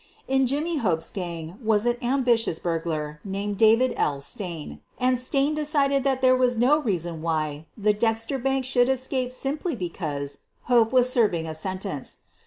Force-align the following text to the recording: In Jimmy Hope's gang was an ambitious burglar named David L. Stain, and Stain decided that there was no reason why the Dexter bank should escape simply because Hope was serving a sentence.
In 0.27 0.47
Jimmy 0.47 0.77
Hope's 0.77 1.11
gang 1.11 1.59
was 1.63 1.85
an 1.85 1.97
ambitious 2.01 2.57
burglar 2.57 3.19
named 3.23 3.59
David 3.59 3.93
L. 3.97 4.19
Stain, 4.19 4.79
and 4.97 5.19
Stain 5.19 5.53
decided 5.53 6.03
that 6.03 6.21
there 6.21 6.35
was 6.35 6.57
no 6.57 6.79
reason 6.81 7.21
why 7.21 7.67
the 7.77 7.93
Dexter 7.93 8.39
bank 8.39 8.65
should 8.65 8.89
escape 8.89 9.31
simply 9.31 9.75
because 9.75 10.39
Hope 10.63 10.91
was 10.91 11.07
serving 11.13 11.45
a 11.45 11.53
sentence. 11.53 12.17